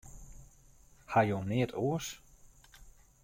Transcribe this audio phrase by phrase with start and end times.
[1.11, 2.07] Ha jo neat oars?